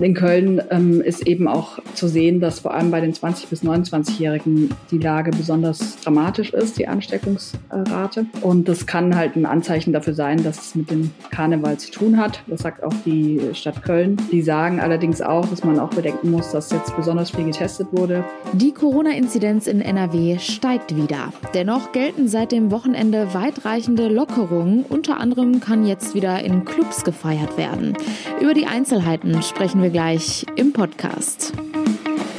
In 0.00 0.12
Köln 0.12 0.60
ähm, 0.70 1.00
ist 1.00 1.26
eben 1.26 1.48
auch 1.48 1.78
zu 1.94 2.06
sehen, 2.06 2.38
dass 2.38 2.60
vor 2.60 2.74
allem 2.74 2.90
bei 2.90 3.00
den 3.00 3.14
20- 3.14 3.48
bis 3.48 3.64
29-Jährigen 3.64 4.70
die 4.90 4.98
Lage 4.98 5.30
besonders 5.30 5.96
dramatisch 6.00 6.52
ist, 6.52 6.78
die 6.78 6.86
Ansteckungsrate. 6.86 8.26
Und 8.42 8.68
das 8.68 8.86
kann 8.86 9.16
halt 9.16 9.36
ein 9.36 9.46
Anzeichen 9.46 9.94
dafür 9.94 10.12
sein, 10.12 10.44
dass 10.44 10.58
es 10.58 10.74
mit 10.74 10.90
dem 10.90 11.10
Karneval 11.30 11.78
zu 11.78 11.90
tun 11.90 12.18
hat. 12.18 12.42
Das 12.46 12.60
sagt 12.60 12.84
auch 12.84 12.92
die 13.06 13.40
Stadt 13.54 13.82
Köln. 13.82 14.18
Die 14.30 14.42
sagen 14.42 14.80
allerdings 14.80 15.22
auch, 15.22 15.46
dass 15.46 15.64
man 15.64 15.78
auch 15.78 15.90
bedenken 15.90 16.30
muss, 16.30 16.50
dass 16.50 16.70
jetzt 16.70 16.94
besonders 16.94 17.30
viel 17.30 17.46
getestet 17.46 17.88
wurde. 17.92 18.22
Die 18.52 18.72
Corona-Inzidenz 18.72 19.66
in 19.66 19.80
NRW 19.80 20.38
steigt 20.38 20.94
wieder. 20.94 21.32
Dennoch 21.54 21.92
gelten 21.92 22.28
seit 22.28 22.52
dem 22.52 22.70
Wochenende 22.70 23.32
weitreichende 23.32 24.08
Lockerungen. 24.08 24.84
Unter 24.86 25.18
anderem 25.18 25.60
kann 25.60 25.86
jetzt 25.86 26.14
wieder 26.14 26.44
in 26.44 26.66
Clubs 26.66 27.02
gefeiert 27.02 27.56
werden. 27.56 27.94
Über 28.42 28.52
die 28.52 28.66
Einzelheiten 28.66 29.40
sprechen 29.42 29.82
wir 29.82 29.85
wir 29.86 29.92
gleich 29.92 30.44
im 30.56 30.72
Podcast. 30.72 31.52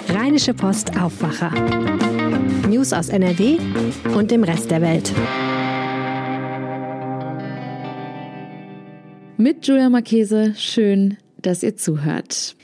Rheinische 0.09 0.53
Post 0.53 0.99
Aufwacher. 0.99 1.51
News 2.67 2.91
aus 2.91 3.07
NRW 3.07 3.57
und 4.13 4.31
dem 4.31 4.43
Rest 4.43 4.69
der 4.69 4.81
Welt. 4.81 5.13
Mit 9.37 9.65
Julia 9.65 9.89
Marchese, 9.89 10.55
schön, 10.57 11.15
dass 11.41 11.63
ihr 11.63 11.77
zuhört. 11.77 12.57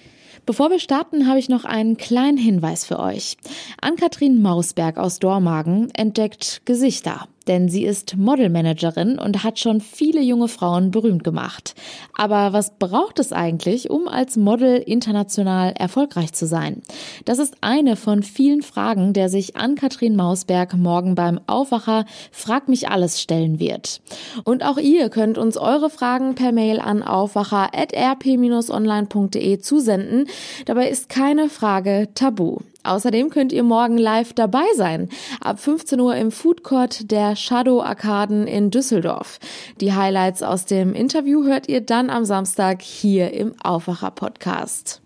Bevor 0.46 0.70
wir 0.70 0.80
starten, 0.80 1.30
habe 1.30 1.40
ich 1.40 1.48
noch 1.48 1.64
einen 1.64 1.96
kleinen 1.96 2.38
Hinweis 2.38 2.84
für 2.84 3.00
euch. 3.00 3.38
Ann-Kathrin 3.80 4.42
Mausberg 4.42 4.98
aus 4.98 5.20
Dormagen 5.20 5.92
entdeckt 5.92 6.62
Gesichter 6.66 7.30
denn 7.48 7.70
sie 7.70 7.86
ist 7.86 8.18
Modelmanagerin 8.18 9.18
und 9.20 9.44
hat 9.44 9.60
schon 9.60 9.82
viele 9.82 10.22
junge 10.22 10.48
Frauen 10.48 10.90
berühmt 10.92 11.24
gemacht. 11.24 11.76
Aber 12.16 12.54
was 12.54 12.78
braucht 12.78 13.18
es 13.20 13.34
eigentlich, 13.34 13.90
um 13.90 14.08
als 14.08 14.38
Model 14.38 14.78
international 14.78 15.74
erfolgreich 15.78 16.34
zu 16.34 16.46
sein? 16.46 16.84
Das 17.26 17.40
ist 17.40 17.56
eine 17.62 17.96
von 17.96 18.22
vielen 18.24 18.62
Fragen, 18.62 19.14
der 19.14 19.30
sich 19.30 19.56
Ann-Kathrin 19.56 20.16
Mausberg 20.16 20.76
morgen 20.76 21.16
beim 21.16 21.40
Aufwacher 21.48 22.06
Frag 22.32 22.70
mich 22.70 22.90
alles 22.90 23.20
stellen 23.22 23.60
wird. 23.60 24.02
Und 24.44 24.64
auch 24.64 24.78
ihr 24.78 25.10
könnt 25.10 25.38
uns 25.38 25.58
eure 25.58 25.90
Fragen 25.90 26.36
per 26.36 26.52
Mail 26.52 26.80
an 26.80 27.02
aufwacher.rp-online.de 27.04 29.60
zusenden. 29.60 30.28
Dabei 30.66 30.90
ist 30.90 31.08
keine 31.10 31.50
Frage 31.50 32.10
tabu. 32.14 32.60
Außerdem 32.84 33.30
könnt 33.30 33.52
ihr 33.52 33.64
morgen 33.64 33.98
live 33.98 34.34
dabei 34.34 34.66
sein. 34.76 35.10
Ab 35.42 35.60
15 35.60 36.00
Uhr 36.00 36.16
im 36.16 36.32
Food 36.32 36.64
Court 36.64 37.12
der 37.12 37.36
Shadow 37.36 37.82
Arkaden 37.82 38.48
in 38.48 38.72
Düsseldorf. 38.72 39.40
Die 39.80 39.94
Highlights 39.94 40.44
aus 40.44 40.66
dem 40.66 40.94
Interview 40.94 41.44
hört 41.44 41.70
ihr 41.70 41.82
dann 41.82 42.10
am 42.10 42.26
Samstag 42.26 42.82
hier 42.82 43.32
im 43.32 43.54
Aufwacher 43.62 44.12
Podcast. 44.12 45.03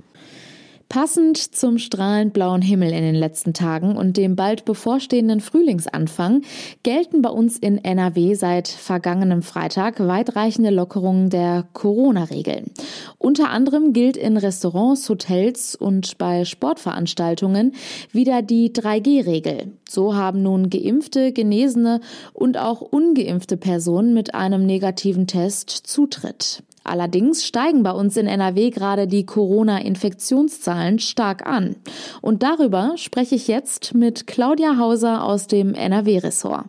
Passend 0.89 1.37
zum 1.37 1.79
strahlend 1.79 2.31
blauen 2.31 2.61
Himmel 2.61 2.91
in 2.91 3.01
den 3.01 3.15
letzten 3.15 3.53
Tagen 3.53 3.97
und 3.97 4.15
dem 4.15 4.37
bald 4.37 4.63
bevorstehenden 4.63 5.41
Frühlingsanfang 5.41 6.43
gelten 6.83 7.21
bei 7.21 7.29
uns 7.29 7.57
in 7.57 7.77
NRW 7.83 8.35
seit 8.35 8.69
vergangenem 8.69 9.41
Freitag 9.41 9.99
weitreichende 9.99 10.69
Lockerungen 10.69 11.29
der 11.29 11.67
Corona-Regeln. 11.73 12.71
Unter 13.17 13.49
anderem 13.49 13.91
gilt 13.91 14.15
in 14.15 14.37
Restaurants, 14.37 15.09
Hotels 15.09 15.75
und 15.75 16.17
bei 16.17 16.45
Sportveranstaltungen 16.45 17.73
wieder 18.13 18.41
die 18.41 18.71
3G-Regel. 18.71 19.73
So 19.89 20.15
haben 20.15 20.41
nun 20.41 20.69
geimpfte, 20.69 21.33
genesene 21.33 21.99
und 22.31 22.57
auch 22.57 22.79
ungeimpfte 22.79 23.57
Personen 23.57 24.13
mit 24.13 24.33
einem 24.33 24.65
negativen 24.65 25.27
Test 25.27 25.69
Zutritt. 25.69 26.63
Allerdings 26.87 27.45
steigen 27.45 27.83
bei 27.83 27.91
uns 27.91 28.15
in 28.15 28.27
NRW 28.27 28.69
gerade 28.69 29.07
die 29.07 29.25
Corona-Infektionszahlen 29.25 30.99
stark 30.99 31.45
an. 31.45 31.75
Und 32.21 32.43
darüber 32.43 32.93
spreche 32.95 33.35
ich 33.35 33.47
jetzt 33.47 33.93
mit 33.93 34.25
Claudia 34.25 34.77
Hauser 34.77 35.23
aus 35.23 35.47
dem 35.47 35.73
NRW-Ressort. 35.73 36.65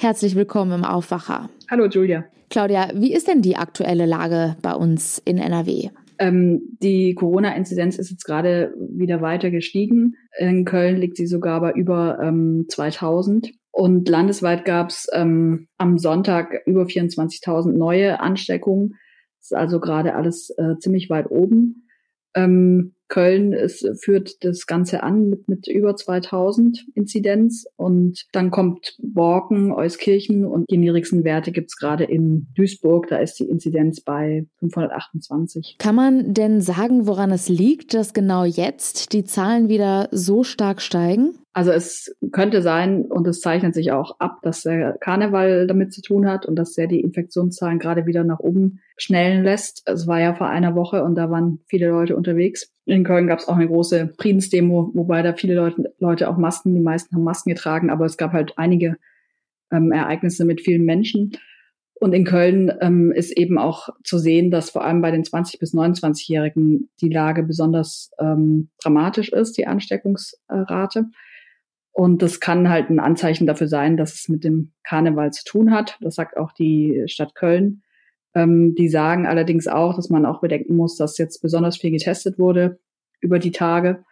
Herzlich 0.00 0.34
willkommen 0.34 0.72
im 0.72 0.84
Aufwacher. 0.84 1.48
Hallo 1.70 1.86
Julia. 1.86 2.24
Claudia, 2.48 2.90
wie 2.94 3.14
ist 3.14 3.28
denn 3.28 3.42
die 3.42 3.56
aktuelle 3.56 4.06
Lage 4.06 4.56
bei 4.60 4.74
uns 4.74 5.22
in 5.24 5.38
NRW? 5.38 5.90
Ähm, 6.18 6.76
die 6.82 7.14
Corona-Inzidenz 7.14 7.96
ist 7.96 8.10
jetzt 8.10 8.24
gerade 8.24 8.74
wieder 8.76 9.20
weiter 9.20 9.50
gestiegen. 9.50 10.16
In 10.36 10.64
Köln 10.64 10.96
liegt 10.96 11.16
sie 11.16 11.26
sogar 11.26 11.60
bei 11.60 11.72
über 11.72 12.18
ähm, 12.20 12.66
2000. 12.68 13.52
Und 13.70 14.08
landesweit 14.08 14.64
gab 14.64 14.90
es 14.90 15.06
ähm, 15.12 15.68
am 15.78 15.96
Sonntag 15.96 16.60
über 16.66 16.82
24.000 16.82 17.72
neue 17.72 18.18
Ansteckungen 18.18 18.96
ist 19.40 19.54
also 19.54 19.80
gerade 19.80 20.14
alles 20.14 20.50
äh, 20.50 20.76
ziemlich 20.78 21.10
weit 21.10 21.30
oben. 21.30 21.88
Ähm, 22.34 22.94
Köln 23.08 23.52
ist, 23.52 23.86
führt 24.02 24.44
das 24.44 24.66
Ganze 24.66 25.02
an 25.02 25.28
mit, 25.28 25.48
mit 25.48 25.66
über 25.66 25.96
2000 25.96 26.86
Inzidenz 26.94 27.66
und 27.76 28.24
dann 28.32 28.50
kommt 28.50 28.96
Borken, 29.02 29.72
Euskirchen 29.72 30.46
und 30.46 30.70
die 30.70 30.78
niedrigsten 30.78 31.24
Werte 31.24 31.50
gibt's 31.50 31.76
gerade 31.76 32.04
in 32.04 32.46
Duisburg, 32.54 33.08
da 33.08 33.18
ist 33.18 33.40
die 33.40 33.48
Inzidenz 33.48 34.00
bei 34.00 34.46
528. 34.60 35.76
Kann 35.78 35.96
man 35.96 36.32
denn 36.32 36.60
sagen, 36.60 37.08
woran 37.08 37.32
es 37.32 37.48
liegt, 37.48 37.94
dass 37.94 38.14
genau 38.14 38.44
jetzt 38.44 39.12
die 39.12 39.24
Zahlen 39.24 39.68
wieder 39.68 40.08
so 40.12 40.44
stark 40.44 40.80
steigen? 40.80 41.34
Also 41.52 41.72
es 41.72 42.16
könnte 42.30 42.62
sein, 42.62 43.06
und 43.06 43.26
es 43.26 43.40
zeichnet 43.40 43.74
sich 43.74 43.90
auch 43.90 44.20
ab, 44.20 44.38
dass 44.42 44.62
der 44.62 44.96
Karneval 45.00 45.66
damit 45.66 45.92
zu 45.92 46.00
tun 46.00 46.28
hat 46.28 46.46
und 46.46 46.54
dass 46.54 46.78
er 46.78 46.86
die 46.86 47.00
Infektionszahlen 47.00 47.80
gerade 47.80 48.06
wieder 48.06 48.22
nach 48.22 48.38
oben 48.38 48.80
schnellen 48.96 49.42
lässt. 49.42 49.82
Es 49.86 50.06
war 50.06 50.20
ja 50.20 50.34
vor 50.34 50.48
einer 50.48 50.76
Woche 50.76 51.02
und 51.02 51.16
da 51.16 51.28
waren 51.28 51.58
viele 51.66 51.88
Leute 51.88 52.16
unterwegs. 52.16 52.72
In 52.86 53.02
Köln 53.02 53.26
gab 53.26 53.40
es 53.40 53.48
auch 53.48 53.56
eine 53.56 53.66
große 53.66 54.12
Friedensdemo, 54.18 54.92
wobei 54.94 55.22
da 55.22 55.32
viele 55.32 55.54
Leute, 55.54 55.92
Leute 55.98 56.28
auch 56.28 56.36
Masken, 56.36 56.74
die 56.74 56.80
meisten 56.80 57.16
haben 57.16 57.24
Masken 57.24 57.50
getragen, 57.50 57.90
aber 57.90 58.04
es 58.04 58.16
gab 58.16 58.32
halt 58.32 58.52
einige 58.56 58.96
ähm, 59.72 59.90
Ereignisse 59.90 60.44
mit 60.44 60.60
vielen 60.60 60.84
Menschen. 60.84 61.32
Und 61.94 62.14
in 62.14 62.24
Köln 62.24 62.72
ähm, 62.80 63.12
ist 63.12 63.36
eben 63.36 63.58
auch 63.58 63.90
zu 64.04 64.18
sehen, 64.18 64.50
dass 64.50 64.70
vor 64.70 64.84
allem 64.84 65.02
bei 65.02 65.10
den 65.10 65.24
20- 65.24 65.58
bis 65.58 65.74
29-Jährigen 65.74 66.88
die 67.00 67.10
Lage 67.10 67.42
besonders 67.42 68.10
ähm, 68.18 68.70
dramatisch 68.82 69.30
ist, 69.32 69.58
die 69.58 69.66
Ansteckungsrate. 69.66 71.10
Und 72.00 72.22
das 72.22 72.40
kann 72.40 72.70
halt 72.70 72.88
ein 72.88 72.98
Anzeichen 72.98 73.46
dafür 73.46 73.68
sein, 73.68 73.98
dass 73.98 74.14
es 74.14 74.28
mit 74.30 74.42
dem 74.42 74.72
Karneval 74.84 75.34
zu 75.34 75.44
tun 75.44 75.70
hat. 75.70 75.98
Das 76.00 76.14
sagt 76.14 76.38
auch 76.38 76.52
die 76.52 77.02
Stadt 77.08 77.34
Köln. 77.34 77.82
Ähm, 78.34 78.74
die 78.74 78.88
sagen 78.88 79.26
allerdings 79.26 79.68
auch, 79.68 79.96
dass 79.96 80.08
man 80.08 80.24
auch 80.24 80.40
bedenken 80.40 80.76
muss, 80.76 80.96
dass 80.96 81.18
jetzt 81.18 81.42
besonders 81.42 81.76
viel 81.76 81.90
getestet 81.90 82.38
wurde 82.38 82.80
über 83.20 83.38
die 83.38 83.50
Tage, 83.50 84.02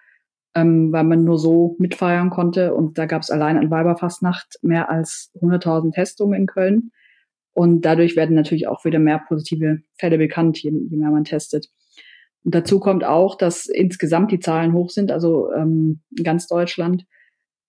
ähm, 0.55 0.93
weil 0.93 1.05
man 1.05 1.25
nur 1.25 1.39
so 1.39 1.77
mitfeiern 1.79 2.29
konnte. 2.29 2.75
Und 2.75 2.99
da 2.99 3.07
gab 3.07 3.23
es 3.23 3.31
allein 3.31 3.57
an 3.57 3.71
Weiberfastnacht 3.71 4.59
mehr 4.61 4.91
als 4.91 5.33
100.000 5.41 5.95
Testungen 5.95 6.39
in 6.39 6.47
Köln. 6.47 6.91
Und 7.55 7.87
dadurch 7.87 8.17
werden 8.17 8.37
natürlich 8.37 8.69
auch 8.69 8.85
wieder 8.85 8.99
mehr 8.99 9.23
positive 9.27 9.79
Fälle 9.99 10.19
bekannt, 10.19 10.63
je, 10.63 10.73
je 10.73 10.97
mehr 10.99 11.11
man 11.11 11.25
testet. 11.25 11.71
Und 12.45 12.55
dazu 12.55 12.81
kommt 12.81 13.03
auch, 13.03 13.35
dass 13.35 13.65
insgesamt 13.65 14.31
die 14.31 14.41
Zahlen 14.41 14.75
hoch 14.75 14.91
sind, 14.91 15.11
also 15.11 15.51
ähm, 15.55 16.03
ganz 16.23 16.49
Deutschland. 16.49 17.07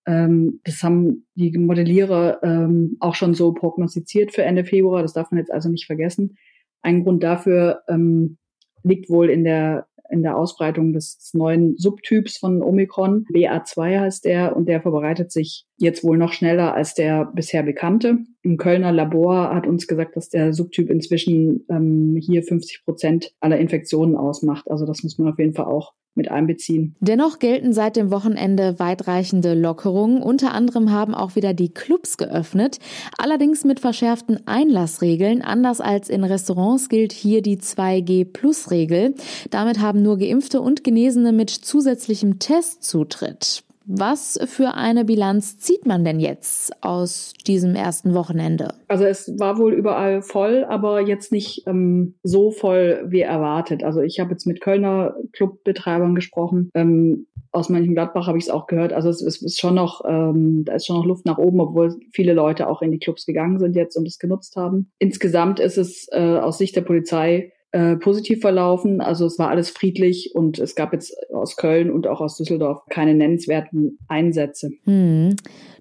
Ähm, 0.05 0.61
das 0.63 0.81
haben 0.83 1.27
die 1.35 1.57
Modellierer 1.57 2.39
ähm, 2.43 2.97
auch 2.99 3.15
schon 3.15 3.33
so 3.33 3.53
prognostiziert 3.53 4.33
für 4.33 4.43
Ende 4.43 4.65
Februar. 4.65 5.01
Das 5.01 5.13
darf 5.13 5.31
man 5.31 5.39
jetzt 5.39 5.51
also 5.51 5.69
nicht 5.69 5.85
vergessen. 5.85 6.37
Ein 6.81 7.03
Grund 7.03 7.23
dafür 7.23 7.81
ähm, 7.87 8.37
liegt 8.83 9.09
wohl 9.09 9.29
in 9.29 9.43
der 9.43 9.89
in 10.09 10.23
der 10.23 10.37
Ausbreitung 10.37 10.91
des 10.91 11.29
neuen 11.33 11.77
Subtyps 11.77 12.37
von 12.37 12.63
Omikron. 12.63 13.25
BA2 13.33 13.99
heißt 13.99 14.25
der 14.25 14.55
und 14.55 14.67
der 14.67 14.81
verbreitet 14.81 15.31
sich 15.31 15.65
jetzt 15.77 16.03
wohl 16.03 16.17
noch 16.17 16.33
schneller 16.33 16.73
als 16.73 16.95
der 16.95 17.25
bisher 17.25 17.63
bekannte. 17.63 18.17
Ein 18.43 18.57
Kölner 18.57 18.91
Labor 18.91 19.53
hat 19.53 19.67
uns 19.67 19.87
gesagt, 19.87 20.15
dass 20.15 20.29
der 20.29 20.53
Subtyp 20.53 20.89
inzwischen 20.89 21.65
ähm, 21.69 22.17
hier 22.19 22.43
50 22.43 22.85
Prozent 22.85 23.33
aller 23.39 23.59
Infektionen 23.59 24.15
ausmacht. 24.15 24.69
Also 24.69 24.85
das 24.85 25.03
muss 25.03 25.17
man 25.17 25.31
auf 25.31 25.39
jeden 25.39 25.53
Fall 25.53 25.65
auch 25.65 25.93
mit 26.19 26.29
einbeziehen. 26.29 26.95
Dennoch 26.99 27.39
gelten 27.39 27.73
seit 27.73 27.95
dem 27.95 28.11
Wochenende 28.11 28.77
weitreichende 28.77 29.55
Lockerungen. 29.55 30.21
Unter 30.21 30.53
anderem 30.53 30.91
haben 30.91 31.15
auch 31.15 31.35
wieder 31.35 31.53
die 31.53 31.69
Clubs 31.69 32.17
geöffnet, 32.17 32.77
allerdings 33.17 33.63
mit 33.63 33.79
verschärften 33.79 34.45
Einlassregeln. 34.45 35.41
Anders 35.41 35.81
als 35.81 36.09
in 36.09 36.23
Restaurants 36.23 36.89
gilt 36.89 37.13
hier 37.13 37.41
die 37.41 37.57
2G-Plus-Regel. 37.57 39.15
Damit 39.49 39.79
haben 39.79 40.01
nur 40.01 40.17
Geimpfte 40.19 40.61
und 40.61 40.83
Genesene 40.83 41.31
mit 41.31 41.49
zusätzlichem 41.49 42.37
Test 42.37 42.83
Zutritt. 42.83 43.63
Was 43.91 44.39
für 44.45 44.75
eine 44.75 45.03
Bilanz 45.03 45.57
zieht 45.57 45.87
man 45.87 46.05
denn 46.05 46.19
jetzt 46.19 46.83
aus 46.83 47.33
diesem 47.47 47.73
ersten 47.73 48.13
Wochenende? 48.13 48.75
Also 48.87 49.05
es 49.05 49.33
war 49.39 49.57
wohl 49.57 49.73
überall 49.73 50.21
voll, 50.21 50.63
aber 50.69 51.01
jetzt 51.01 51.31
nicht 51.31 51.65
ähm, 51.65 52.13
so 52.21 52.51
voll 52.51 53.03
wie 53.07 53.21
erwartet. 53.21 53.83
Also 53.83 54.01
ich 54.01 54.19
habe 54.19 54.29
jetzt 54.29 54.45
mit 54.45 54.61
Kölner 54.61 55.15
Clubbetreibern 55.33 56.13
gesprochen. 56.13 56.69
Ähm, 56.75 57.25
aus 57.51 57.69
Mönchengladbach 57.69 58.27
habe 58.27 58.37
ich 58.37 58.43
es 58.43 58.51
auch 58.51 58.67
gehört. 58.67 58.93
Also 58.93 59.09
es, 59.09 59.23
es, 59.23 59.41
ist 59.41 59.59
schon 59.59 59.73
noch, 59.73 60.03
ähm, 60.07 60.65
da 60.65 60.73
ist 60.73 60.85
schon 60.85 60.97
noch 60.97 61.05
Luft 61.05 61.25
nach 61.25 61.39
oben, 61.39 61.59
obwohl 61.59 61.95
viele 62.13 62.33
Leute 62.33 62.67
auch 62.67 62.83
in 62.83 62.91
die 62.91 62.99
Clubs 62.99 63.25
gegangen 63.25 63.57
sind 63.57 63.75
jetzt 63.75 63.97
und 63.97 64.07
es 64.07 64.19
genutzt 64.19 64.55
haben. 64.55 64.91
Insgesamt 64.99 65.59
ist 65.59 65.79
es 65.79 66.07
äh, 66.11 66.37
aus 66.37 66.59
Sicht 66.59 66.75
der 66.75 66.81
Polizei 66.81 67.53
äh, 67.71 67.97
positiv 67.97 68.41
verlaufen. 68.41 69.01
Also 69.01 69.25
es 69.25 69.37
war 69.37 69.49
alles 69.49 69.69
friedlich 69.69 70.31
und 70.33 70.59
es 70.59 70.75
gab 70.75 70.93
jetzt 70.93 71.15
aus 71.31 71.55
Köln 71.55 71.91
und 71.91 72.07
auch 72.07 72.21
aus 72.21 72.37
Düsseldorf 72.37 72.81
keine 72.89 73.13
nennenswerten 73.13 73.99
Einsätze. 74.07 74.71
Hm. 74.85 75.35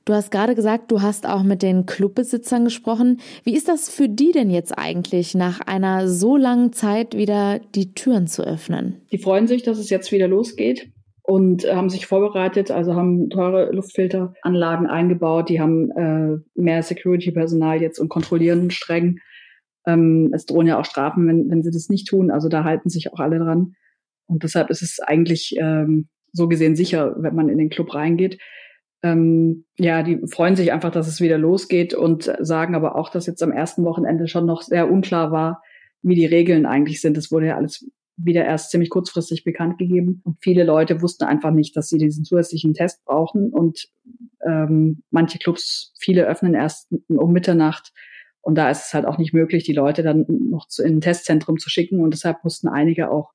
Du 0.05 0.14
hast 0.14 0.31
gerade 0.31 0.55
gesagt, 0.55 0.90
du 0.90 1.02
hast 1.02 1.26
auch 1.26 1.43
mit 1.43 1.62
den 1.62 1.85
Clubbesitzern 1.85 2.64
gesprochen. 2.64 3.20
Wie 3.44 3.55
ist 3.55 3.69
das 3.69 3.90
für 3.90 4.08
die 4.08 4.32
denn 4.32 4.50
jetzt 4.50 4.76
eigentlich, 4.79 5.35
nach 5.35 5.61
einer 5.61 6.08
so 6.08 6.37
langen 6.37 6.73
Zeit 6.73 7.17
wieder 7.17 7.61
die 7.75 7.93
Türen 7.93 8.26
zu 8.26 8.43
öffnen? 8.43 9.02
Die 9.12 9.19
freuen 9.19 9.46
sich, 9.46 9.62
dass 9.62 9.79
es 9.79 9.90
jetzt 9.90 10.11
wieder 10.11 10.29
losgeht 10.29 10.90
und 11.23 11.70
haben 11.70 11.90
sich 11.90 12.06
vorbereitet, 12.06 12.70
also 12.70 12.94
haben 12.94 13.29
teure 13.29 13.70
Luftfilteranlagen 13.70 14.87
eingebaut, 14.87 15.50
die 15.50 15.61
haben 15.61 15.90
äh, 15.90 16.38
mehr 16.55 16.82
Security-Personal 16.82 17.82
jetzt 17.82 17.99
und 17.99 18.08
kontrollieren 18.08 18.70
streng 18.70 19.20
ähm, 19.88 20.31
es 20.35 20.44
drohen 20.44 20.67
ja 20.67 20.79
auch 20.79 20.85
Strafen, 20.85 21.26
wenn, 21.26 21.50
wenn 21.50 21.62
sie 21.62 21.70
das 21.70 21.88
nicht 21.88 22.06
tun. 22.06 22.31
Also 22.31 22.49
da 22.49 22.62
halten 22.62 22.90
sich 22.90 23.12
auch 23.12 23.20
alle 23.20 23.38
dran. 23.38 23.75
Und 24.26 24.43
deshalb 24.43 24.69
ist 24.69 24.82
es 24.82 25.00
eigentlich 25.00 25.56
ähm, 25.58 26.08
so 26.32 26.46
gesehen 26.46 26.76
sicher, 26.76 27.17
wenn 27.19 27.35
man 27.35 27.49
in 27.49 27.56
den 27.56 27.70
Club 27.70 27.94
reingeht. 27.94 28.38
Ähm, 29.02 29.64
ja, 29.79 30.02
die 30.02 30.20
freuen 30.26 30.56
sich 30.56 30.73
einfach, 30.73 30.90
dass 30.90 31.08
es 31.08 31.20
wieder 31.20 31.38
losgeht 31.38 31.94
und 31.94 32.31
sagen 32.40 32.75
aber 32.75 32.96
auch, 32.96 33.08
dass 33.08 33.26
jetzt 33.26 33.43
am 33.43 33.52
ersten 33.52 33.85
Wochenende 33.85 34.29
schon 34.29 34.44
noch 34.44 34.61
sehr 34.61 34.90
unklar 34.90 35.32
war, 35.32 35.62
wie 36.02 36.17
die 36.17 36.26
Regeln 36.26 36.67
eigentlich 36.67 37.00
sind. 37.00 37.17
Das 37.17 37.32
wurde 37.32 37.46
ja 37.46 37.56
alles 37.56 37.88
wieder 38.19 38.44
erst 38.44 38.70
ziemlich 38.70 38.90
kurzfristig 38.90 39.44
bekannt 39.44 39.79
gegeben. 39.79 40.20
Und 40.25 40.37
viele 40.40 40.64
Leute 40.64 41.00
wussten 41.00 41.25
einfach 41.25 41.52
nicht, 41.52 41.76
dass 41.76 41.88
sie 41.88 41.99
diesen 41.99 42.25
zusätzlichen 42.25 42.75
Test 42.75 43.02
brauchen. 43.06 43.50
Und 43.50 43.88
ähm, 44.44 45.02
manche 45.11 45.38
Clubs, 45.38 45.94
viele 45.99 46.26
öffnen 46.26 46.55
erst 46.55 46.93
um 47.08 47.32
Mitternacht. 47.32 47.93
Und 48.40 48.56
da 48.56 48.70
ist 48.70 48.87
es 48.87 48.94
halt 48.94 49.06
auch 49.06 49.19
nicht 49.19 49.35
möglich, 49.35 49.64
die 49.64 49.73
Leute 49.73 50.02
dann 50.02 50.26
noch 50.29 50.69
zu, 50.69 50.82
in 50.82 50.96
ein 50.96 51.00
Testzentrum 51.00 51.58
zu 51.58 51.70
schicken. 51.70 52.00
Und 52.00 52.14
deshalb 52.14 52.44
mussten 52.44 52.69
einige 52.69 53.11
auch 53.11 53.32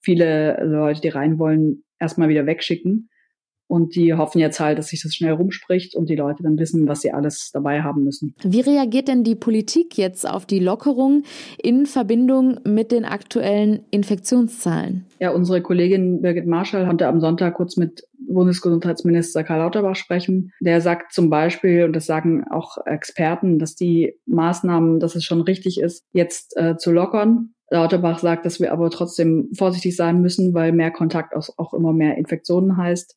viele 0.00 0.62
Leute, 0.64 1.00
die 1.00 1.08
rein 1.08 1.38
wollen, 1.38 1.84
erstmal 1.98 2.28
wieder 2.28 2.46
wegschicken. 2.46 3.08
Und 3.66 3.96
die 3.96 4.12
hoffen 4.12 4.38
jetzt 4.40 4.60
halt, 4.60 4.78
dass 4.78 4.88
sich 4.88 5.02
das 5.02 5.14
schnell 5.14 5.32
rumspricht 5.32 5.96
und 5.96 6.10
die 6.10 6.16
Leute 6.16 6.42
dann 6.42 6.58
wissen, 6.58 6.86
was 6.86 7.00
sie 7.00 7.12
alles 7.12 7.50
dabei 7.52 7.82
haben 7.82 8.04
müssen. 8.04 8.34
Wie 8.42 8.60
reagiert 8.60 9.08
denn 9.08 9.24
die 9.24 9.34
Politik 9.34 9.96
jetzt 9.96 10.28
auf 10.28 10.44
die 10.44 10.58
Lockerung 10.58 11.22
in 11.62 11.86
Verbindung 11.86 12.60
mit 12.64 12.92
den 12.92 13.06
aktuellen 13.06 13.80
Infektionszahlen? 13.90 15.06
Ja, 15.18 15.30
unsere 15.30 15.62
Kollegin 15.62 16.20
Birgit 16.20 16.46
Marschall 16.46 16.86
konnte 16.86 17.08
am 17.08 17.20
Sonntag 17.20 17.54
kurz 17.54 17.78
mit 17.78 18.06
Bundesgesundheitsminister 18.28 19.44
Karl 19.44 19.60
Lauterbach 19.60 19.96
sprechen. 19.96 20.52
Der 20.60 20.80
sagt 20.80 21.12
zum 21.12 21.30
Beispiel, 21.30 21.84
und 21.84 21.94
das 21.94 22.06
sagen 22.06 22.44
auch 22.50 22.78
Experten, 22.86 23.58
dass 23.58 23.74
die 23.74 24.18
Maßnahmen, 24.26 25.00
dass 25.00 25.14
es 25.14 25.24
schon 25.24 25.40
richtig 25.40 25.80
ist, 25.80 26.04
jetzt 26.12 26.56
äh, 26.56 26.76
zu 26.76 26.92
lockern. 26.92 27.54
Lauterbach 27.70 28.18
sagt, 28.18 28.46
dass 28.46 28.60
wir 28.60 28.72
aber 28.72 28.90
trotzdem 28.90 29.50
vorsichtig 29.56 29.96
sein 29.96 30.20
müssen, 30.20 30.54
weil 30.54 30.72
mehr 30.72 30.90
Kontakt 30.90 31.34
auch 31.34 31.74
immer 31.74 31.92
mehr 31.92 32.16
Infektionen 32.16 32.76
heißt. 32.76 33.16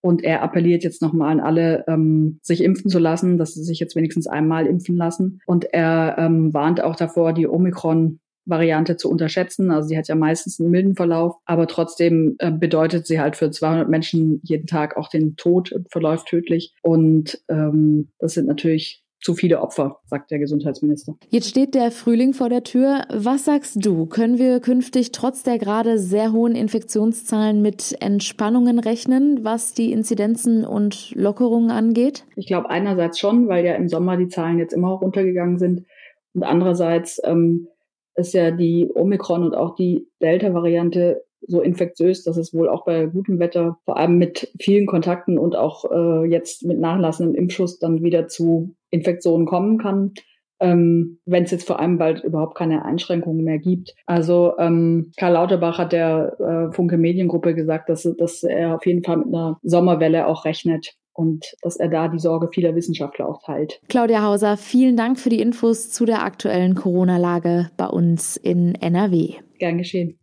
Und 0.00 0.22
er 0.22 0.42
appelliert 0.42 0.84
jetzt 0.84 1.02
nochmal 1.02 1.32
an 1.32 1.40
alle, 1.40 1.84
ähm, 1.88 2.38
sich 2.42 2.62
impfen 2.62 2.90
zu 2.90 2.98
lassen, 2.98 3.38
dass 3.38 3.54
sie 3.54 3.64
sich 3.64 3.80
jetzt 3.80 3.96
wenigstens 3.96 4.26
einmal 4.26 4.66
impfen 4.66 4.96
lassen. 4.96 5.40
Und 5.46 5.64
er 5.72 6.16
ähm, 6.18 6.54
warnt 6.54 6.80
auch 6.80 6.94
davor, 6.94 7.32
die 7.32 7.48
Omikron 7.48 8.20
Variante 8.46 8.96
zu 8.96 9.10
unterschätzen. 9.10 9.70
Also 9.70 9.88
sie 9.88 9.98
hat 9.98 10.08
ja 10.08 10.14
meistens 10.14 10.58
einen 10.60 10.70
milden 10.70 10.96
Verlauf, 10.96 11.36
aber 11.44 11.66
trotzdem 11.66 12.36
äh, 12.38 12.50
bedeutet 12.50 13.06
sie 13.06 13.20
halt 13.20 13.36
für 13.36 13.50
200 13.50 13.88
Menschen 13.88 14.40
jeden 14.44 14.66
Tag 14.66 14.96
auch 14.96 15.08
den 15.08 15.36
Tod, 15.36 15.74
verläuft 15.90 16.28
tödlich. 16.28 16.74
Und 16.82 17.40
ähm, 17.48 18.08
das 18.18 18.34
sind 18.34 18.46
natürlich 18.46 19.02
zu 19.20 19.34
viele 19.34 19.60
Opfer, 19.60 19.98
sagt 20.04 20.30
der 20.30 20.38
Gesundheitsminister. 20.38 21.16
Jetzt 21.30 21.48
steht 21.48 21.74
der 21.74 21.90
Frühling 21.90 22.32
vor 22.32 22.48
der 22.48 22.62
Tür. 22.62 23.06
Was 23.10 23.44
sagst 23.44 23.84
du? 23.84 24.06
Können 24.06 24.38
wir 24.38 24.60
künftig 24.60 25.10
trotz 25.10 25.42
der 25.42 25.58
gerade 25.58 25.98
sehr 25.98 26.32
hohen 26.32 26.54
Infektionszahlen 26.54 27.60
mit 27.60 27.96
Entspannungen 28.00 28.78
rechnen, 28.78 29.42
was 29.42 29.74
die 29.74 29.90
Inzidenzen 29.90 30.64
und 30.64 31.12
Lockerungen 31.16 31.72
angeht? 31.72 32.24
Ich 32.36 32.46
glaube 32.46 32.70
einerseits 32.70 33.18
schon, 33.18 33.48
weil 33.48 33.64
ja 33.64 33.74
im 33.74 33.88
Sommer 33.88 34.16
die 34.16 34.28
Zahlen 34.28 34.58
jetzt 34.58 34.72
immer 34.72 34.90
runtergegangen 34.90 35.58
sind. 35.58 35.86
Und 36.34 36.44
andererseits 36.44 37.20
ähm, 37.24 37.68
ist 38.16 38.34
ja 38.34 38.50
die 38.50 38.90
Omikron 38.94 39.42
und 39.42 39.54
auch 39.54 39.74
die 39.74 40.08
Delta-Variante 40.22 41.22
so 41.46 41.60
infektiös, 41.60 42.24
dass 42.24 42.36
es 42.36 42.54
wohl 42.54 42.68
auch 42.68 42.84
bei 42.84 43.06
gutem 43.06 43.38
Wetter, 43.38 43.78
vor 43.84 43.96
allem 43.96 44.18
mit 44.18 44.52
vielen 44.60 44.86
Kontakten 44.86 45.38
und 45.38 45.54
auch 45.54 45.84
äh, 45.90 46.24
jetzt 46.24 46.64
mit 46.64 46.80
nachlassendem 46.80 47.34
Impfschuss 47.34 47.78
dann 47.78 48.02
wieder 48.02 48.26
zu 48.28 48.74
Infektionen 48.90 49.46
kommen 49.46 49.78
kann. 49.78 50.14
Ähm, 50.58 51.18
wenn 51.26 51.44
es 51.44 51.50
jetzt 51.50 51.66
vor 51.66 51.78
allem 51.80 51.98
bald 51.98 52.24
überhaupt 52.24 52.56
keine 52.56 52.82
Einschränkungen 52.84 53.44
mehr 53.44 53.58
gibt. 53.58 53.94
Also 54.06 54.54
ähm, 54.58 55.12
Karl 55.18 55.34
Lauterbach 55.34 55.76
hat 55.76 55.92
der 55.92 56.40
äh, 56.40 56.74
Funke 56.74 56.96
Mediengruppe 56.96 57.54
gesagt, 57.54 57.90
dass, 57.90 58.08
dass 58.16 58.42
er 58.42 58.74
auf 58.76 58.86
jeden 58.86 59.04
Fall 59.04 59.18
mit 59.18 59.28
einer 59.28 59.58
Sommerwelle 59.62 60.26
auch 60.26 60.46
rechnet 60.46 60.94
und 61.16 61.54
dass 61.62 61.76
er 61.76 61.88
da 61.88 62.08
die 62.08 62.18
Sorge 62.18 62.48
vieler 62.52 62.74
Wissenschaftler 62.74 63.28
auch 63.28 63.42
teilt. 63.42 63.80
Claudia 63.88 64.22
Hauser, 64.22 64.56
vielen 64.56 64.96
Dank 64.96 65.18
für 65.18 65.30
die 65.30 65.40
Infos 65.40 65.90
zu 65.90 66.04
der 66.04 66.22
aktuellen 66.22 66.74
Corona-Lage 66.74 67.70
bei 67.76 67.86
uns 67.86 68.36
in 68.36 68.74
NRW. 68.74 69.34
Gern 69.58 69.78
geschehen. 69.78 70.18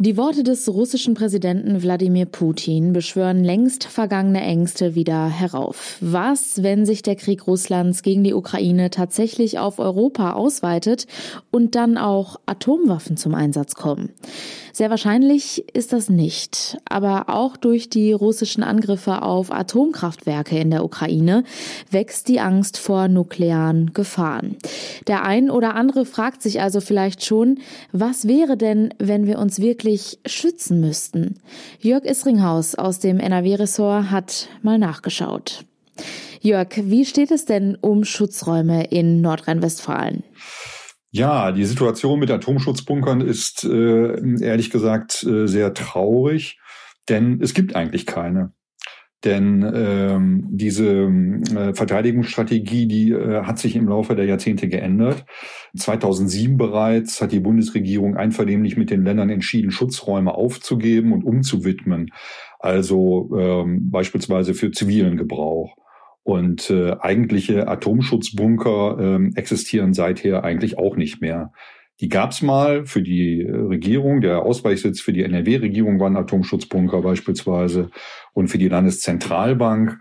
Die 0.00 0.16
Worte 0.16 0.44
des 0.44 0.68
russischen 0.68 1.14
Präsidenten 1.14 1.82
Wladimir 1.82 2.26
Putin 2.26 2.92
beschwören 2.92 3.42
längst 3.42 3.82
vergangene 3.82 4.42
Ängste 4.42 4.94
wieder 4.94 5.26
herauf. 5.26 5.98
Was, 6.00 6.62
wenn 6.62 6.86
sich 6.86 7.02
der 7.02 7.16
Krieg 7.16 7.48
Russlands 7.48 8.04
gegen 8.04 8.22
die 8.22 8.32
Ukraine 8.32 8.90
tatsächlich 8.90 9.58
auf 9.58 9.80
Europa 9.80 10.34
ausweitet 10.34 11.08
und 11.50 11.74
dann 11.74 11.98
auch 11.98 12.38
Atomwaffen 12.46 13.16
zum 13.16 13.34
Einsatz 13.34 13.74
kommen? 13.74 14.12
Sehr 14.78 14.90
wahrscheinlich 14.90 15.74
ist 15.74 15.92
das 15.92 16.08
nicht. 16.08 16.78
Aber 16.88 17.30
auch 17.30 17.56
durch 17.56 17.90
die 17.90 18.12
russischen 18.12 18.62
Angriffe 18.62 19.22
auf 19.22 19.50
Atomkraftwerke 19.50 20.56
in 20.56 20.70
der 20.70 20.84
Ukraine 20.84 21.42
wächst 21.90 22.28
die 22.28 22.38
Angst 22.38 22.78
vor 22.78 23.08
nuklearen 23.08 23.92
Gefahren. 23.92 24.54
Der 25.08 25.24
ein 25.24 25.50
oder 25.50 25.74
andere 25.74 26.04
fragt 26.04 26.42
sich 26.42 26.60
also 26.60 26.80
vielleicht 26.80 27.24
schon, 27.24 27.58
was 27.90 28.28
wäre 28.28 28.56
denn, 28.56 28.94
wenn 29.00 29.26
wir 29.26 29.40
uns 29.40 29.58
wirklich 29.58 30.20
schützen 30.26 30.80
müssten? 30.80 31.40
Jörg 31.80 32.04
Isringhaus 32.04 32.76
aus 32.76 33.00
dem 33.00 33.18
NRW-Ressort 33.18 34.12
hat 34.12 34.48
mal 34.62 34.78
nachgeschaut. 34.78 35.64
Jörg, 36.40 36.68
wie 36.76 37.04
steht 37.04 37.32
es 37.32 37.46
denn 37.46 37.76
um 37.80 38.04
Schutzräume 38.04 38.84
in 38.84 39.22
Nordrhein-Westfalen? 39.22 40.22
Ja, 41.10 41.52
die 41.52 41.64
Situation 41.64 42.18
mit 42.18 42.30
Atomschutzbunkern 42.30 43.22
ist 43.22 43.64
äh, 43.64 44.42
ehrlich 44.42 44.70
gesagt 44.70 45.24
äh, 45.24 45.46
sehr 45.46 45.72
traurig, 45.72 46.58
denn 47.08 47.40
es 47.40 47.54
gibt 47.54 47.74
eigentlich 47.74 48.04
keine. 48.04 48.52
Denn 49.24 49.68
ähm, 49.74 50.46
diese 50.50 50.86
äh, 50.86 51.74
Verteidigungsstrategie, 51.74 52.86
die 52.86 53.10
äh, 53.10 53.42
hat 53.42 53.58
sich 53.58 53.74
im 53.74 53.88
Laufe 53.88 54.14
der 54.14 54.26
Jahrzehnte 54.26 54.68
geändert. 54.68 55.24
2007 55.76 56.56
bereits 56.56 57.20
hat 57.20 57.32
die 57.32 57.40
Bundesregierung 57.40 58.16
einvernehmlich 58.16 58.76
mit 58.76 58.90
den 58.90 59.02
Ländern 59.02 59.28
entschieden, 59.28 59.72
Schutzräume 59.72 60.32
aufzugeben 60.34 61.12
und 61.12 61.24
umzuwidmen. 61.24 62.10
Also 62.60 63.30
ähm, 63.36 63.90
beispielsweise 63.90 64.54
für 64.54 64.70
zivilen 64.70 65.16
Gebrauch. 65.16 65.74
Und 66.28 66.68
äh, 66.68 66.94
eigentliche 67.00 67.68
Atomschutzbunker 67.68 68.98
äh, 69.18 69.30
existieren 69.36 69.94
seither 69.94 70.44
eigentlich 70.44 70.76
auch 70.76 70.94
nicht 70.94 71.22
mehr. 71.22 71.52
Die 72.00 72.10
gab's 72.10 72.42
mal 72.42 72.84
für 72.84 73.00
die 73.00 73.40
äh, 73.40 73.50
Regierung. 73.50 74.20
Der 74.20 74.42
Ausweichsitz 74.42 75.00
für 75.00 75.14
die 75.14 75.22
NRW-Regierung 75.22 75.98
war 75.98 76.10
ein 76.10 76.18
Atomschutzbunker 76.18 77.00
beispielsweise 77.00 77.90
und 78.34 78.48
für 78.48 78.58
die 78.58 78.68
Landeszentralbank. 78.68 80.00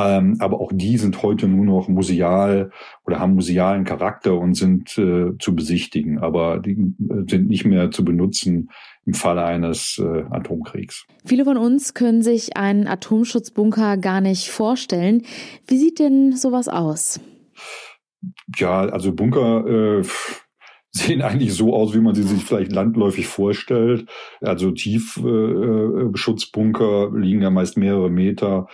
Ähm, 0.00 0.36
aber 0.38 0.60
auch 0.60 0.70
die 0.72 0.96
sind 0.96 1.22
heute 1.22 1.46
nur 1.46 1.66
noch 1.66 1.88
museal 1.88 2.70
oder 3.04 3.18
haben 3.18 3.34
musealen 3.34 3.84
Charakter 3.84 4.38
und 4.38 4.54
sind 4.54 4.96
äh, 4.96 5.36
zu 5.38 5.54
besichtigen, 5.54 6.18
aber 6.18 6.58
die 6.58 6.72
äh, 6.72 7.24
sind 7.28 7.48
nicht 7.48 7.66
mehr 7.66 7.90
zu 7.90 8.04
benutzen 8.04 8.70
im 9.04 9.14
Falle 9.14 9.44
eines 9.44 10.00
äh, 10.02 10.24
Atomkriegs. 10.30 11.06
Viele 11.24 11.44
von 11.44 11.56
uns 11.56 11.94
können 11.94 12.22
sich 12.22 12.56
einen 12.56 12.86
Atomschutzbunker 12.86 13.96
gar 13.98 14.20
nicht 14.20 14.50
vorstellen. 14.50 15.22
Wie 15.66 15.78
sieht 15.78 15.98
denn 15.98 16.32
sowas 16.32 16.68
aus? 16.68 17.20
Ja, 18.56 18.80
also 18.80 19.12
Bunker 19.12 20.00
äh, 20.00 20.04
sehen 20.92 21.22
eigentlich 21.22 21.54
so 21.54 21.74
aus, 21.74 21.94
wie 21.94 22.00
man 22.00 22.14
sie 22.14 22.22
sich 22.22 22.44
vielleicht 22.44 22.70
landläufig 22.72 23.26
vorstellt. 23.26 24.08
Also 24.40 24.70
Tiefschutzbunker 24.70 27.10
liegen 27.14 27.42
ja 27.42 27.50
meist 27.50 27.76
mehrere 27.76 28.10
Meter 28.10 28.68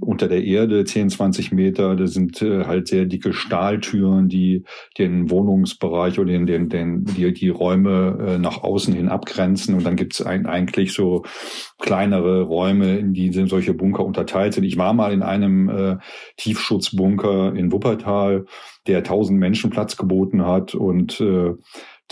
unter 0.00 0.28
der 0.28 0.44
Erde, 0.44 0.84
10, 0.84 1.10
20 1.10 1.52
Meter. 1.52 1.96
Das 1.96 2.12
sind 2.12 2.40
äh, 2.40 2.64
halt 2.64 2.88
sehr 2.88 3.04
dicke 3.04 3.32
Stahltüren, 3.32 4.28
die 4.28 4.64
den 4.98 5.30
Wohnungsbereich 5.30 6.18
oder 6.18 6.32
den, 6.32 6.46
den, 6.46 6.68
den, 6.68 7.04
die, 7.04 7.32
die 7.32 7.48
Räume 7.48 8.18
äh, 8.26 8.38
nach 8.38 8.62
außen 8.62 8.94
hin 8.94 9.08
abgrenzen. 9.08 9.74
Und 9.74 9.84
dann 9.84 9.96
gibt 9.96 10.14
es 10.14 10.22
ein, 10.22 10.46
eigentlich 10.46 10.92
so 10.92 11.24
kleinere 11.78 12.42
Räume, 12.42 12.98
in 12.98 13.12
die 13.12 13.32
sind 13.32 13.48
solche 13.48 13.74
Bunker 13.74 14.04
unterteilt 14.04 14.54
sind. 14.54 14.64
Ich 14.64 14.78
war 14.78 14.92
mal 14.94 15.12
in 15.12 15.22
einem 15.22 15.68
äh, 15.68 15.96
Tiefschutzbunker 16.36 17.54
in 17.54 17.72
Wuppertal, 17.72 18.46
der 18.86 18.98
1000 18.98 19.38
Menschen 19.38 19.70
Platz 19.70 19.96
geboten 19.96 20.46
hat 20.46 20.74
und 20.74 21.20
äh, 21.20 21.52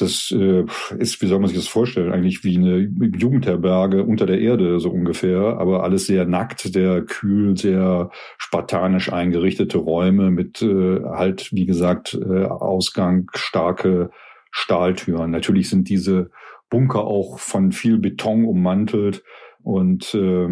das 0.01 0.31
äh, 0.31 0.65
ist, 0.99 1.21
wie 1.23 1.27
soll 1.27 1.39
man 1.39 1.49
sich 1.49 1.59
das 1.59 1.69
vorstellen, 1.69 2.13
eigentlich 2.13 2.45
wie 2.45 2.57
eine 2.57 2.79
Jugendherberge 2.79 4.05
unter 4.05 4.27
der 4.27 4.41
Erde 4.41 4.81
so 4.81 4.91
ungefähr, 4.91 5.59
aber 5.59 5.83
alles 5.83 6.07
sehr 6.07 6.25
nackt, 6.25 6.61
sehr 6.61 7.03
kühl, 7.03 7.57
sehr 7.57 8.11
spartanisch 8.39 9.13
eingerichtete 9.13 9.79
Räume 9.79 10.31
mit 10.31 10.63
äh, 10.63 11.01
halt, 11.05 11.53
wie 11.53 11.67
gesagt, 11.67 12.15
äh, 12.15 12.45
Ausgang, 12.45 13.31
starke 13.35 14.11
Stahltüren. 14.51 15.31
Natürlich 15.31 15.69
sind 15.69 15.89
diese 15.89 16.31
Bunker 16.71 17.05
auch 17.05 17.39
von 17.39 17.73
viel 17.73 17.99
Beton 17.99 18.45
ummantelt 18.45 19.23
und 19.63 20.15
äh, 20.15 20.49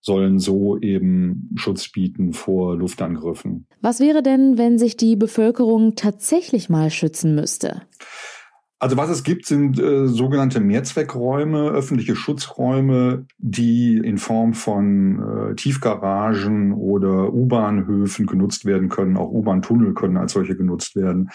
sollen 0.00 0.38
so 0.38 0.78
eben 0.78 1.50
Schutz 1.56 1.90
bieten 1.90 2.32
vor 2.32 2.76
Luftangriffen. 2.76 3.66
Was 3.82 4.00
wäre 4.00 4.22
denn, 4.22 4.56
wenn 4.56 4.78
sich 4.78 4.96
die 4.96 5.16
Bevölkerung 5.16 5.94
tatsächlich 5.94 6.70
mal 6.70 6.90
schützen 6.90 7.34
müsste? 7.34 7.82
Also 8.80 8.96
was 8.96 9.10
es 9.10 9.24
gibt, 9.24 9.44
sind 9.44 9.78
äh, 9.78 10.06
sogenannte 10.06 10.58
Mehrzweckräume, 10.58 11.68
öffentliche 11.68 12.16
Schutzräume, 12.16 13.26
die 13.36 13.98
in 13.98 14.16
Form 14.16 14.54
von 14.54 15.50
äh, 15.50 15.54
Tiefgaragen 15.54 16.72
oder 16.72 17.30
U-Bahnhöfen 17.30 18.24
genutzt 18.24 18.64
werden 18.64 18.88
können. 18.88 19.18
Auch 19.18 19.30
U-Bahn-Tunnel 19.30 19.92
können 19.92 20.16
als 20.16 20.32
solche 20.32 20.56
genutzt 20.56 20.96
werden. 20.96 21.28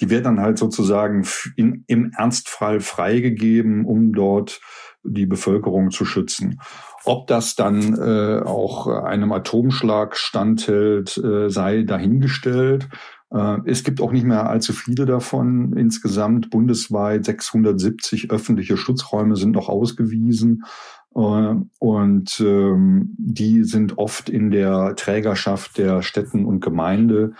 Die 0.00 0.10
werden 0.10 0.22
dann 0.22 0.40
halt 0.40 0.58
sozusagen 0.58 1.26
in, 1.56 1.82
im 1.88 2.12
Ernstfall 2.16 2.78
freigegeben, 2.78 3.84
um 3.84 4.12
dort 4.12 4.60
die 5.02 5.26
Bevölkerung 5.26 5.90
zu 5.90 6.04
schützen. 6.04 6.60
Ob 7.04 7.26
das 7.26 7.56
dann 7.56 7.98
äh, 7.98 8.42
auch 8.44 8.86
einem 8.86 9.32
Atomschlag 9.32 10.16
standhält, 10.16 11.18
äh, 11.18 11.50
sei 11.50 11.82
dahingestellt. 11.82 12.88
Äh, 13.32 13.58
es 13.64 13.84
gibt 13.84 14.00
auch 14.00 14.12
nicht 14.12 14.24
mehr 14.24 14.48
allzu 14.48 14.72
viele 14.72 15.06
davon. 15.06 15.76
Insgesamt 15.76 16.50
bundesweit 16.50 17.24
670 17.24 18.30
öffentliche 18.30 18.76
Schutzräume 18.76 19.36
sind 19.36 19.52
noch 19.52 19.68
ausgewiesen. 19.68 20.64
Äh, 21.14 21.54
und 21.78 22.40
ähm, 22.40 23.14
die 23.18 23.64
sind 23.64 23.98
oft 23.98 24.28
in 24.28 24.50
der 24.50 24.94
Trägerschaft 24.96 25.78
der 25.78 26.02
Städten 26.02 26.44
und 26.44 26.60
Gemeinde, 26.60 27.32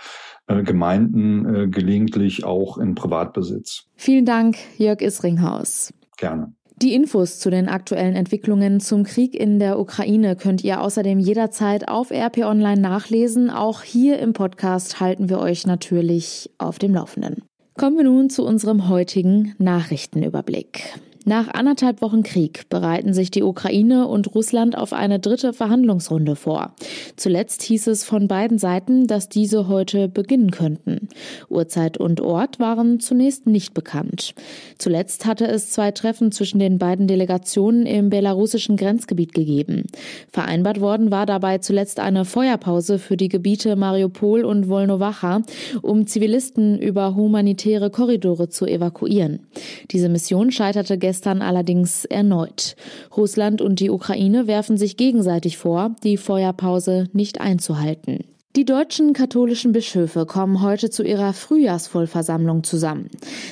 äh, 0.47 0.63
Gemeinden, 0.63 1.71
gelegentlich 1.71 2.43
auch 2.43 2.77
in 2.77 2.95
Privatbesitz. 2.95 3.85
Vielen 3.95 4.25
Dank, 4.25 4.57
Jörg 4.77 5.01
Isringhaus. 5.01 5.93
Gerne. 6.17 6.53
Die 6.81 6.93
Infos 6.93 7.39
zu 7.39 7.49
den 7.49 7.69
aktuellen 7.69 8.15
Entwicklungen 8.15 8.79
zum 8.79 9.03
Krieg 9.03 9.35
in 9.35 9.59
der 9.59 9.79
Ukraine 9.79 10.35
könnt 10.35 10.63
ihr 10.63 10.81
außerdem 10.81 11.19
jederzeit 11.19 11.87
auf 11.87 12.11
RP 12.11 12.39
Online 12.39 12.81
nachlesen. 12.81 13.49
Auch 13.49 13.83
hier 13.83 14.19
im 14.19 14.33
Podcast 14.33 14.99
halten 14.99 15.29
wir 15.29 15.39
euch 15.39 15.67
natürlich 15.67 16.49
auf 16.57 16.79
dem 16.79 16.93
Laufenden. 16.93 17.43
Kommen 17.77 17.97
wir 17.97 18.03
nun 18.03 18.29
zu 18.29 18.45
unserem 18.45 18.89
heutigen 18.89 19.55
Nachrichtenüberblick. 19.59 20.99
Nach 21.25 21.47
anderthalb 21.47 22.01
Wochen 22.01 22.21
Krieg 22.23 22.67
bereiten 22.69 23.13
sich 23.13 23.31
die 23.31 23.43
Ukraine 23.43 24.07
und 24.07 24.35
Russland 24.35 24.77
auf 24.77 24.91
eine 24.91 25.19
dritte 25.19 25.53
Verhandlungsrunde 25.53 26.35
vor. 26.35 26.73
Zuletzt 27.15 27.61
hieß 27.63 27.87
es 27.87 28.03
von 28.03 28.27
beiden 28.27 28.57
Seiten, 28.57 29.07
dass 29.07 29.29
diese 29.29 29.69
heute 29.69 30.09
beginnen 30.09 30.51
könnten. 30.51 31.07
Uhrzeit 31.49 31.97
und 31.97 32.19
Ort 32.19 32.59
waren 32.59 32.99
zunächst 32.99 33.47
nicht 33.47 33.73
bekannt. 33.73 34.35
Zuletzt 34.77 35.25
hatte 35.25 35.47
es 35.47 35.69
zwei 35.71 35.91
Treffen 35.91 36.33
zwischen 36.33 36.59
den 36.59 36.77
beiden 36.77 37.07
Delegationen 37.07 37.85
im 37.85 38.09
belarussischen 38.09 38.75
Grenzgebiet 38.75 39.33
gegeben. 39.33 39.83
Vereinbart 40.29 40.81
worden 40.81 41.09
war 41.09 41.25
dabei 41.25 41.59
zuletzt 41.59 42.01
eine 42.01 42.25
Feuerpause 42.25 42.99
für 42.99 43.15
die 43.15 43.29
Gebiete 43.29 43.77
Mariupol 43.77 44.43
und 44.43 44.67
Wolnowacha, 44.67 45.41
um 45.81 46.05
Zivilisten 46.05 46.79
über 46.79 47.15
humanitäre 47.15 47.91
Korridore 47.91 48.49
zu 48.49 48.65
evakuieren. 48.65 49.47
Diese 49.91 50.09
Mission 50.09 50.51
scheiterte 50.51 50.97
gestern 50.97 51.12
gestern 51.13 51.43
allerdings 51.43 52.05
erneut. 52.05 52.75
Russland 53.15 53.61
und 53.61 53.79
die 53.79 53.91
Ukraine 53.91 54.47
werfen 54.47 54.77
sich 54.77 54.97
gegenseitig 54.97 55.59
vor, 55.59 55.95
die 56.03 56.17
Feuerpause 56.17 57.07
nicht 57.13 57.39
einzuhalten. 57.39 58.32
Die 58.55 58.65
deutschen 58.65 59.13
katholischen 59.13 59.71
Bischöfe 59.71 60.27
kommen 60.27 60.61
heute 60.61 60.91
zu 60.91 61.01
ihrer 61.01 61.33
Frühjahrsvollversammlung 61.33 62.63
zusammen. 62.63 63.09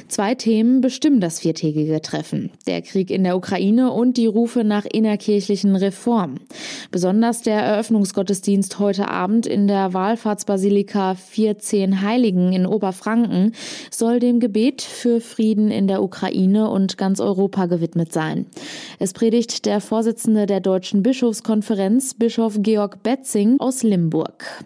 Zwei 0.07 0.35
Themen 0.35 0.79
bestimmen 0.79 1.19
das 1.19 1.39
viertägige 1.39 2.03
Treffen. 2.03 2.51
Der 2.67 2.83
Krieg 2.83 3.09
in 3.09 3.23
der 3.23 3.35
Ukraine 3.35 3.91
und 3.91 4.17
die 4.17 4.27
Rufe 4.27 4.63
nach 4.63 4.85
innerkirchlichen 4.85 5.75
Reformen. 5.75 6.41
Besonders 6.91 7.41
der 7.41 7.63
Eröffnungsgottesdienst 7.63 8.77
heute 8.77 9.07
Abend 9.07 9.47
in 9.47 9.67
der 9.67 9.95
Wallfahrtsbasilika 9.95 11.15
14 11.15 12.03
Heiligen 12.03 12.53
in 12.53 12.67
Oberfranken 12.67 13.53
soll 13.89 14.19
dem 14.19 14.39
Gebet 14.39 14.83
für 14.83 15.19
Frieden 15.19 15.71
in 15.71 15.87
der 15.87 16.03
Ukraine 16.03 16.69
und 16.69 16.99
ganz 16.99 17.19
Europa 17.19 17.65
gewidmet 17.65 18.13
sein. 18.13 18.45
Es 18.99 19.13
predigt 19.13 19.65
der 19.65 19.81
Vorsitzende 19.81 20.45
der 20.45 20.59
Deutschen 20.59 21.01
Bischofskonferenz, 21.01 22.13
Bischof 22.13 22.57
Georg 22.59 23.01
Betzing 23.01 23.59
aus 23.59 23.81
Limburg. 23.81 24.63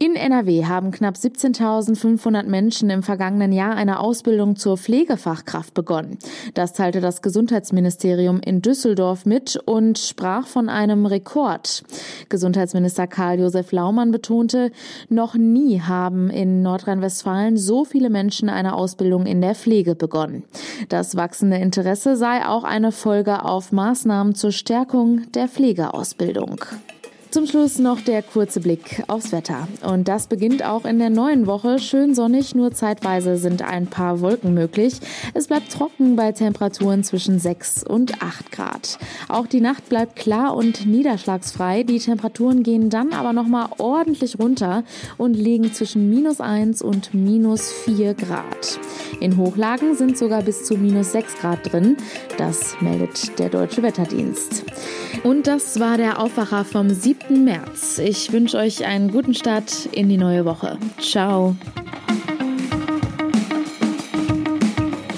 In 0.00 0.14
NRW 0.14 0.64
haben 0.66 0.92
knapp 0.92 1.16
17.500 1.16 2.44
Menschen 2.44 2.88
im 2.88 3.02
vergangenen 3.02 3.50
Jahr 3.50 3.74
eine 3.74 3.98
Ausbildung 3.98 4.54
zur 4.54 4.78
Pflegefachkraft 4.78 5.74
begonnen. 5.74 6.18
Das 6.54 6.72
teilte 6.72 7.00
das 7.00 7.20
Gesundheitsministerium 7.20 8.38
in 8.40 8.62
Düsseldorf 8.62 9.26
mit 9.26 9.56
und 9.64 9.98
sprach 9.98 10.46
von 10.46 10.68
einem 10.68 11.04
Rekord. 11.04 11.82
Gesundheitsminister 12.28 13.08
Karl-Josef 13.08 13.72
Laumann 13.72 14.12
betonte, 14.12 14.70
noch 15.08 15.34
nie 15.34 15.80
haben 15.80 16.30
in 16.30 16.62
Nordrhein-Westfalen 16.62 17.56
so 17.56 17.84
viele 17.84 18.08
Menschen 18.08 18.48
eine 18.48 18.74
Ausbildung 18.74 19.26
in 19.26 19.40
der 19.40 19.56
Pflege 19.56 19.96
begonnen. 19.96 20.44
Das 20.88 21.16
wachsende 21.16 21.56
Interesse 21.56 22.16
sei 22.16 22.46
auch 22.46 22.62
eine 22.62 22.92
Folge 22.92 23.44
auf 23.44 23.72
Maßnahmen 23.72 24.36
zur 24.36 24.52
Stärkung 24.52 25.32
der 25.32 25.48
Pflegeausbildung. 25.48 26.60
Zum 27.38 27.46
Schluss 27.46 27.78
noch 27.78 28.00
der 28.00 28.24
kurze 28.24 28.58
Blick 28.58 29.04
aufs 29.06 29.30
Wetter. 29.30 29.68
Und 29.84 30.08
das 30.08 30.26
beginnt 30.26 30.64
auch 30.64 30.84
in 30.84 30.98
der 30.98 31.08
neuen 31.08 31.46
Woche. 31.46 31.78
Schön 31.78 32.12
sonnig, 32.12 32.56
nur 32.56 32.72
zeitweise 32.72 33.36
sind 33.36 33.62
ein 33.62 33.86
paar 33.86 34.20
Wolken 34.20 34.54
möglich. 34.54 34.94
Es 35.34 35.46
bleibt 35.46 35.70
trocken 35.70 36.16
bei 36.16 36.32
Temperaturen 36.32 37.04
zwischen 37.04 37.38
6 37.38 37.84
und 37.84 38.24
8 38.24 38.50
Grad. 38.50 38.98
Auch 39.28 39.46
die 39.46 39.60
Nacht 39.60 39.88
bleibt 39.88 40.16
klar 40.16 40.56
und 40.56 40.84
niederschlagsfrei. 40.84 41.84
Die 41.84 42.00
Temperaturen 42.00 42.64
gehen 42.64 42.90
dann 42.90 43.12
aber 43.12 43.32
nochmal 43.32 43.68
ordentlich 43.78 44.40
runter 44.40 44.82
und 45.16 45.34
liegen 45.34 45.72
zwischen 45.72 46.10
minus 46.10 46.40
1 46.40 46.82
und 46.82 47.14
minus 47.14 47.70
4 47.84 48.14
Grad. 48.14 48.80
In 49.20 49.36
Hochlagen 49.36 49.94
sind 49.94 50.18
sogar 50.18 50.42
bis 50.42 50.64
zu 50.64 50.76
minus 50.76 51.12
6 51.12 51.36
Grad 51.36 51.72
drin. 51.72 51.96
Das 52.36 52.74
meldet 52.80 53.38
der 53.38 53.48
Deutsche 53.48 53.84
Wetterdienst. 53.84 54.64
Und 55.22 55.46
das 55.46 55.80
war 55.80 55.96
der 55.96 56.20
Aufwacher 56.20 56.64
vom 56.64 56.90
7. 56.90 57.27
März. 57.30 57.98
Ich 57.98 58.32
wünsche 58.32 58.58
euch 58.58 58.84
einen 58.84 59.10
guten 59.10 59.34
Start 59.34 59.86
in 59.92 60.08
die 60.08 60.16
neue 60.16 60.44
Woche. 60.44 60.78
Ciao. 61.00 61.56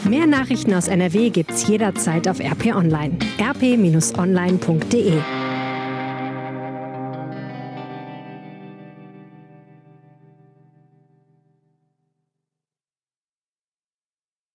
Mehr 0.09 0.27
Nachrichten 0.27 0.75
aus 0.75 0.89
NRW 0.89 1.31
gibt's 1.31 1.67
jederzeit 1.69 2.29
auf 2.29 2.41
RP 2.41 2.75
Online. 2.75 3.17
rp-online.de 3.41 5.40